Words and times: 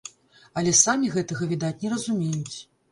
Але 0.61 0.73
самі 0.79 1.11
гэтага, 1.19 1.43
відаць, 1.53 1.75
не 1.87 1.97
разумеюць. 1.97 2.57